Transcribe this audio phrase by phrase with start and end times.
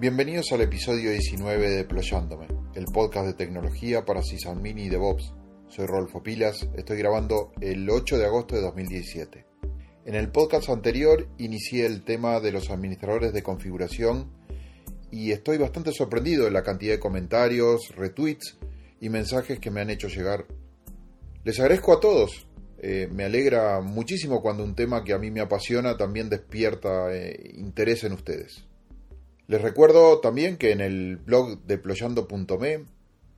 [0.00, 5.34] Bienvenidos al episodio 19 de Deployándome, el podcast de tecnología para sysadmin y DevOps.
[5.68, 9.44] Soy Rolfo Pilas, estoy grabando el 8 de agosto de 2017.
[10.06, 14.32] En el podcast anterior inicié el tema de los administradores de configuración
[15.10, 18.56] y estoy bastante sorprendido de la cantidad de comentarios, retweets
[19.02, 20.46] y mensajes que me han hecho llegar.
[21.44, 22.48] Les agradezco a todos.
[22.78, 27.52] Eh, me alegra muchísimo cuando un tema que a mí me apasiona también despierta eh,
[27.52, 28.69] interés en ustedes.
[29.50, 32.84] Les recuerdo también que en el blog deployando.me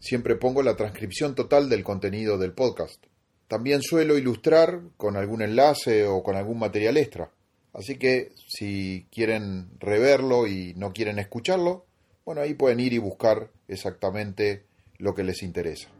[0.00, 3.04] siempre pongo la transcripción total del contenido del podcast.
[3.46, 7.30] También suelo ilustrar con algún enlace o con algún material extra.
[7.74, 11.84] Así que si quieren reverlo y no quieren escucharlo,
[12.24, 14.62] bueno, ahí pueden ir y buscar exactamente
[14.96, 15.90] lo que les interesa.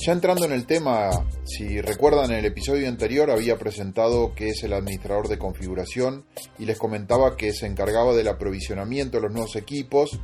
[0.00, 1.10] Ya entrando en el tema,
[1.44, 6.24] si recuerdan en el episodio anterior había presentado que es el administrador de configuración
[6.56, 10.20] y les comentaba que se encargaba del aprovisionamiento de los nuevos equipos,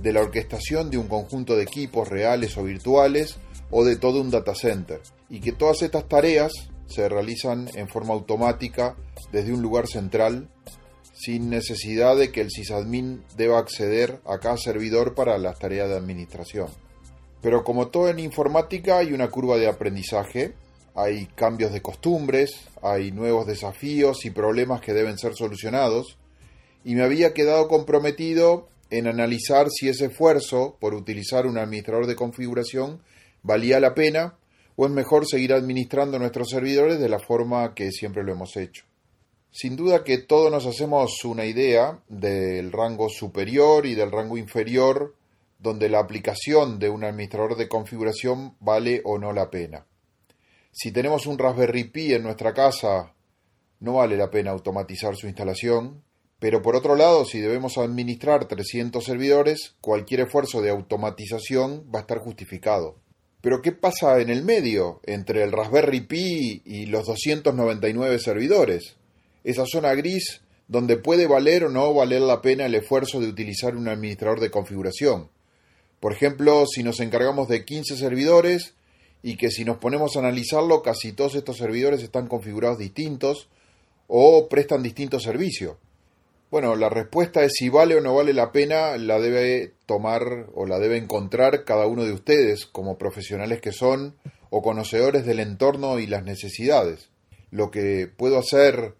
[0.00, 3.36] de la orquestación de un conjunto de equipos reales o virtuales
[3.70, 6.50] o de todo un data center y que todas estas tareas
[6.86, 8.96] se realizan en forma automática
[9.30, 10.48] desde un lugar central
[11.12, 15.96] sin necesidad de que el sysadmin deba acceder a cada servidor para las tareas de
[15.96, 16.87] administración.
[17.40, 20.54] Pero como todo en informática hay una curva de aprendizaje,
[20.94, 22.50] hay cambios de costumbres,
[22.82, 26.18] hay nuevos desafíos y problemas que deben ser solucionados,
[26.84, 32.16] y me había quedado comprometido en analizar si ese esfuerzo por utilizar un administrador de
[32.16, 33.02] configuración
[33.42, 34.34] valía la pena
[34.76, 38.84] o es mejor seguir administrando nuestros servidores de la forma que siempre lo hemos hecho.
[39.50, 45.14] Sin duda que todos nos hacemos una idea del rango superior y del rango inferior
[45.58, 49.86] donde la aplicación de un administrador de configuración vale o no la pena.
[50.72, 53.14] Si tenemos un Raspberry Pi en nuestra casa,
[53.80, 56.02] no vale la pena automatizar su instalación,
[56.38, 62.02] pero por otro lado, si debemos administrar 300 servidores, cualquier esfuerzo de automatización va a
[62.02, 62.96] estar justificado.
[63.40, 68.96] Pero ¿qué pasa en el medio, entre el Raspberry Pi y los 299 servidores?
[69.42, 73.74] Esa zona gris donde puede valer o no valer la pena el esfuerzo de utilizar
[73.74, 75.30] un administrador de configuración.
[76.00, 78.74] Por ejemplo, si nos encargamos de 15 servidores
[79.22, 83.48] y que si nos ponemos a analizarlo, casi todos estos servidores están configurados distintos
[84.06, 85.76] o prestan distintos servicios.
[86.50, 90.64] Bueno, la respuesta es si vale o no vale la pena, la debe tomar o
[90.64, 94.16] la debe encontrar cada uno de ustedes como profesionales que son
[94.48, 97.10] o conocedores del entorno y las necesidades.
[97.50, 98.94] Lo que puedo hacer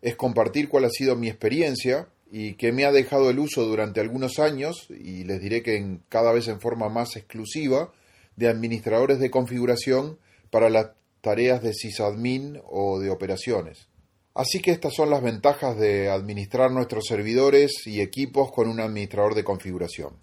[0.00, 4.00] es compartir cuál ha sido mi experiencia y que me ha dejado el uso durante
[4.00, 7.92] algunos años, y les diré que en, cada vez en forma más exclusiva,
[8.36, 10.18] de administradores de configuración
[10.50, 13.86] para las tareas de sysadmin o de operaciones.
[14.32, 19.34] Así que estas son las ventajas de administrar nuestros servidores y equipos con un administrador
[19.34, 20.16] de configuración.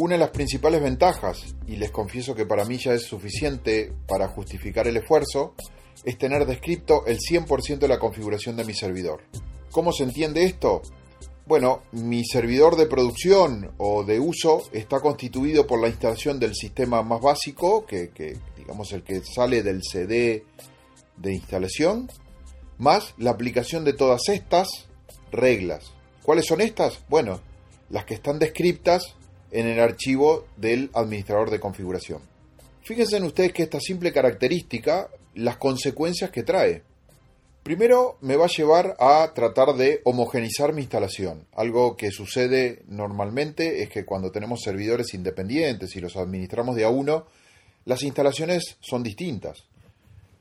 [0.00, 4.26] Una de las principales ventajas, y les confieso que para mí ya es suficiente para
[4.26, 5.54] justificar el esfuerzo,
[6.04, 9.22] es tener descrito el 100% de la configuración de mi servidor.
[9.70, 10.82] ¿Cómo se entiende esto?
[11.46, 17.02] Bueno, mi servidor de producción o de uso está constituido por la instalación del sistema
[17.02, 18.10] más básico, que,
[18.56, 20.44] digamos el que sale del CD
[21.16, 22.08] de instalación,
[22.78, 24.68] más la aplicación de todas estas
[25.30, 25.92] reglas.
[26.22, 27.00] ¿Cuáles son estas?
[27.08, 27.40] Bueno,
[27.90, 29.14] las que están descritas
[29.50, 32.22] en el archivo del administrador de configuración.
[32.82, 36.82] Fíjense en ustedes que esta simple característica las consecuencias que trae.
[37.62, 41.46] Primero me va a llevar a tratar de homogenizar mi instalación.
[41.52, 46.88] Algo que sucede normalmente es que cuando tenemos servidores independientes y los administramos de a
[46.88, 47.26] uno,
[47.84, 49.64] las instalaciones son distintas.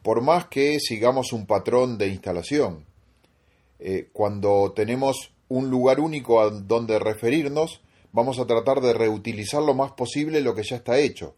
[0.02, 2.86] Por más que sigamos un patrón de instalación.
[3.80, 7.82] Eh, cuando tenemos un lugar único a donde referirnos,
[8.14, 11.36] vamos a tratar de reutilizar lo más posible lo que ya está hecho.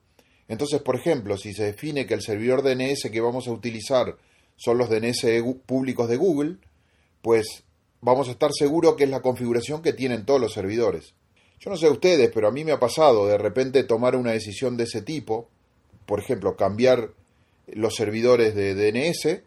[0.47, 4.17] Entonces, por ejemplo, si se define que el servidor DNS que vamos a utilizar
[4.57, 5.25] son los DNS
[5.65, 6.57] públicos de Google,
[7.21, 7.63] pues
[8.01, 11.13] vamos a estar seguros que es la configuración que tienen todos los servidores.
[11.59, 14.75] Yo no sé ustedes, pero a mí me ha pasado de repente tomar una decisión
[14.75, 15.47] de ese tipo,
[16.05, 17.11] por ejemplo, cambiar
[17.67, 19.43] los servidores de DNS,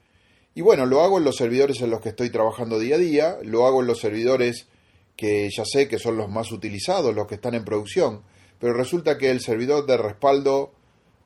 [0.54, 3.38] y bueno, lo hago en los servidores en los que estoy trabajando día a día,
[3.42, 4.66] lo hago en los servidores
[5.14, 8.22] que ya sé que son los más utilizados, los que están en producción,
[8.58, 10.72] pero resulta que el servidor de respaldo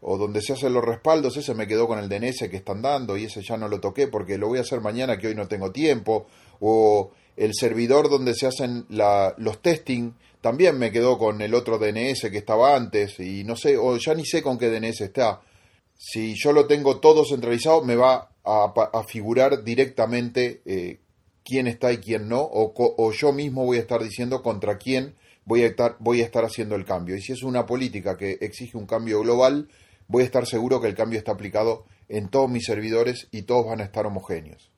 [0.02, 3.16] o donde se hacen los respaldos, ese me quedó con el DNS que están dando
[3.16, 5.48] y ese ya no lo toqué porque lo voy a hacer mañana que hoy no
[5.48, 6.26] tengo tiempo,
[6.60, 12.30] o el servidor donde se hacen los testing también me quedó con el otro DNS
[12.30, 15.42] que estaba antes y no sé, o ya ni sé con qué DNS está.
[15.96, 20.98] Si yo lo tengo todo centralizado, me va a, figurar directamente eh,
[21.44, 25.14] quién está y quién no, o, yo mismo voy a estar diciendo contra quién
[25.44, 27.16] voy a, estar, voy a estar haciendo el cambio.
[27.16, 29.68] Y si es una política que exige un cambio global,
[30.10, 33.66] voy a estar seguro que el cambio está aplicado en todos mis servidores y todos
[33.66, 34.72] van a estar homogéneos.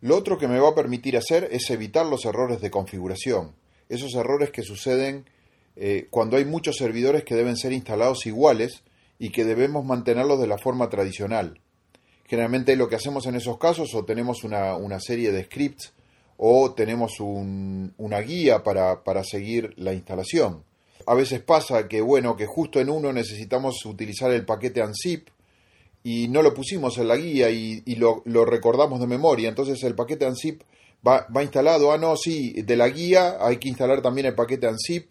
[0.00, 3.54] Lo otro que me va a permitir hacer es evitar los errores de configuración,
[3.90, 5.28] esos errores que suceden
[5.76, 8.82] eh, cuando hay muchos servidores que deben ser instalados iguales
[9.18, 11.60] y que debemos mantenerlos de la forma tradicional.
[12.24, 15.92] Generalmente lo que hacemos en esos casos o tenemos una, serie de scripts
[16.38, 20.64] o tenemos una guía para, para seguir la instalación.
[21.10, 25.26] A veces pasa que, bueno, que justo en uno necesitamos utilizar el paquete ANSIP
[26.04, 29.48] y no lo pusimos en la guía y, lo, recordamos de memoria.
[29.48, 30.62] Entonces el paquete ANSIP
[31.04, 31.90] va, va, instalado.
[31.90, 35.10] Ah, no, sí, de la guía hay que instalar también el paquete ANSIP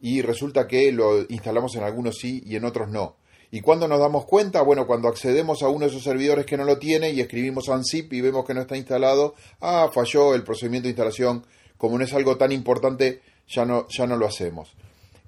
[0.00, 3.16] y resulta que lo instalamos en algunos sí y en otros no.
[3.50, 4.62] ¿Y cuando nos damos cuenta?
[4.62, 8.12] Bueno, cuando accedemos a uno de esos servidores que no lo tiene y escribimos ANSIP
[8.12, 11.44] y vemos que no está instalado, ah, falló el procedimiento de instalación,
[11.76, 14.76] como no es algo tan importante, ya no, ya no lo hacemos.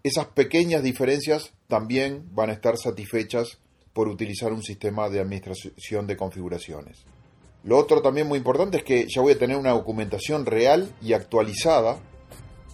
[0.04, 3.58] Esas pequeñas diferencias también van a estar satisfechas
[3.93, 7.04] por utilizar un sistema de administración de configuraciones.
[7.62, 11.12] Lo otro también muy importante es que ya voy a tener una documentación real y
[11.12, 12.00] actualizada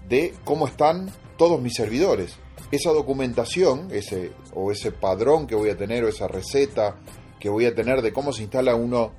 [0.09, 2.37] de cómo están todos mis servidores.
[2.71, 6.97] Esa documentación, ese o ese padrón que voy a tener o esa receta
[7.39, 9.13] que voy a tener de cómo se instala uno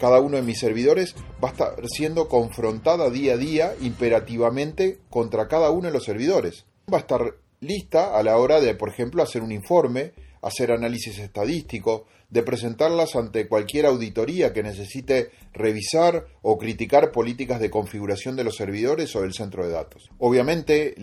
[0.00, 5.46] cada uno de mis servidores va a estar siendo confrontada día a día imperativamente contra
[5.46, 6.66] cada uno de los servidores.
[6.92, 10.12] Va a estar lista a la hora de, por ejemplo, hacer un informe
[10.42, 17.70] hacer análisis estadístico, de presentarlas ante cualquier auditoría que necesite revisar o criticar políticas de
[17.70, 20.10] configuración de los servidores o del centro de datos.
[20.18, 20.94] Obviamente,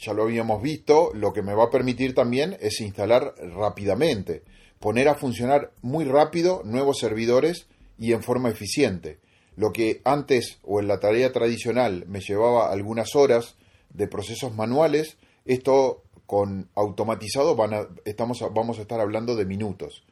[0.00, 4.42] ya lo habíamos visto, lo que me va a permitir también es instalar rápidamente,
[4.78, 7.66] poner a funcionar muy rápido nuevos servidores
[7.98, 9.18] y en forma eficiente.
[9.56, 13.56] Lo que antes o en la tarea tradicional me llevaba algunas horas
[13.90, 20.04] de procesos manuales, esto con automatizado van estamos, vamos a estar hablando de minutos.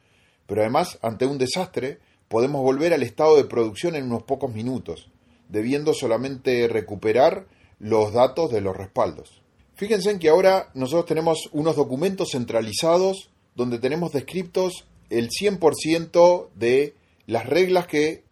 [0.47, 5.11] Pero además, ante un desastre, podemos volver al estado de producción en unos pocos minutos,
[5.49, 7.47] debiendo solamente recuperar
[7.79, 9.41] los datos de los respaldos.
[9.75, 16.95] Fíjense en que ahora nosotros tenemos unos documentos centralizados donde tenemos descriptos el 100% de
[17.27, 18.23] las reglas que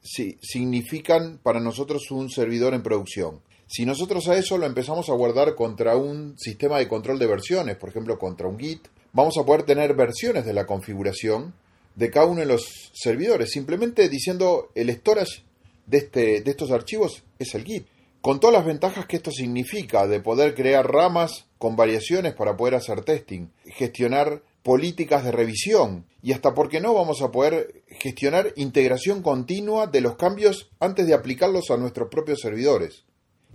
[0.00, 3.40] significan para nosotros un servidor en producción.
[3.70, 7.76] Si nosotros a eso lo empezamos a guardar contra un sistema de control de versiones,
[7.76, 11.52] por ejemplo contra un Git, vamos a poder tener versiones de la configuración
[11.94, 15.42] de cada uno de los servidores, simplemente diciendo el storage
[15.86, 17.86] de, este, de estos archivos es el Git.
[18.22, 22.74] Con todas las ventajas que esto significa de poder crear ramas con variaciones para poder
[22.74, 28.54] hacer testing, gestionar políticas de revisión y hasta, ¿por qué no?, vamos a poder gestionar
[28.56, 33.04] integración continua de los cambios antes de aplicarlos a nuestros propios servidores.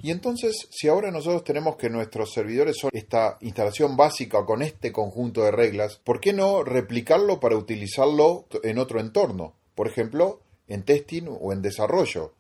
[0.02, 4.92] Y entonces, si ahora nosotros tenemos que nuestros servidores son esta instalación básica con este
[4.92, 9.54] conjunto de reglas, ¿por qué no replicarlo para utilizarlo en otro entorno?
[9.76, 12.34] Por ejemplo, en testing o en desarrollo.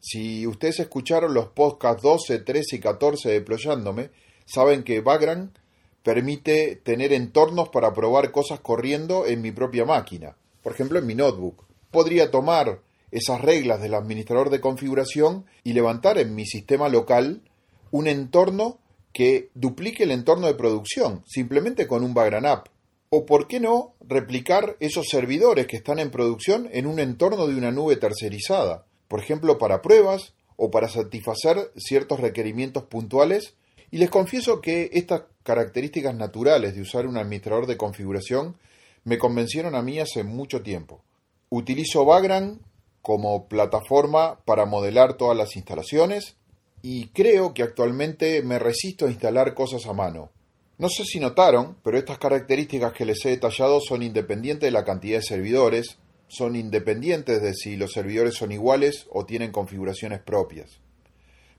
[0.00, 4.10] Si ustedes escucharon los podcasts 12, 13 y 14 deployándome,
[4.46, 5.58] saben que Vagrant
[6.02, 10.36] permite tener entornos para probar cosas corriendo en mi propia máquina.
[10.62, 11.64] Por ejemplo, en mi notebook.
[11.90, 12.80] Podría tomar
[13.10, 17.42] esas reglas del administrador de configuración y levantar en mi sistema local
[17.90, 18.78] un entorno
[19.12, 22.68] que duplique el entorno de producción, simplemente con un Background App.
[23.10, 27.56] O por qué no replicar esos servidores que están en producción en un entorno de
[27.56, 33.54] una nube tercerizada, por ejemplo para pruebas o para satisfacer ciertos requerimientos puntuales.
[33.90, 38.56] Y les confieso que estas características naturales de usar un administrador de configuración
[39.04, 41.02] me convencieron a mí hace mucho tiempo.
[41.48, 42.60] Utilizo Vagrant
[43.02, 46.36] como plataforma para modelar todas las instalaciones
[46.82, 50.30] y creo que actualmente me resisto a instalar cosas a mano.
[50.78, 54.84] No sé si notaron, pero estas características que les he detallado son independientes de la
[54.84, 60.78] cantidad de servidores, son independientes de si los servidores son iguales o tienen configuraciones propias.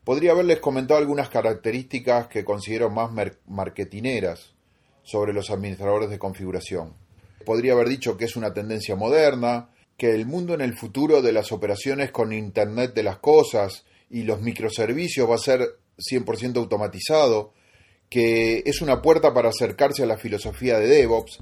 [0.05, 3.11] Podría haberles comentado algunas características que considero más
[3.45, 4.53] marketineras
[5.03, 6.93] sobre los administradores de configuración.
[7.45, 9.69] Podría haber dicho que es una tendencia moderna,
[9.99, 14.23] que el mundo en el futuro de las operaciones con Internet de las Cosas y
[14.23, 15.61] los microservicios va a ser
[15.97, 17.51] 100% automatizado,
[18.09, 21.39] que es una puerta para acercarse a la filosofía de DevOps.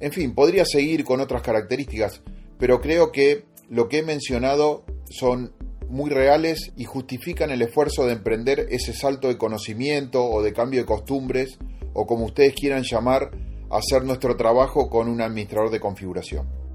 [0.00, 2.22] En fin, podría seguir con otras características,
[2.58, 5.54] pero creo que lo que he mencionado son
[5.88, 10.80] muy reales y justifican el esfuerzo de emprender ese salto de conocimiento o de cambio
[10.80, 11.56] de costumbres,
[11.94, 13.30] o como ustedes quieran llamar,
[13.70, 16.65] hacer nuestro trabajo con un administrador de configuración.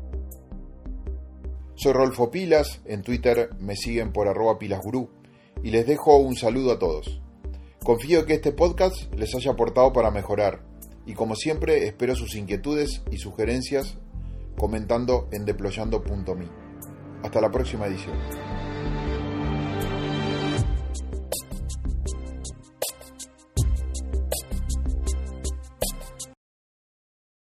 [1.75, 5.09] Soy Rolfo Pilas, en Twitter me siguen por arroba pilasgurú
[5.63, 7.21] y les dejo un saludo a todos.
[7.83, 10.63] Confío que este podcast les haya aportado para mejorar
[11.05, 13.97] y como siempre espero sus inquietudes y sugerencias
[14.57, 16.45] comentando en deployando.me.
[17.23, 18.70] Hasta la próxima edición.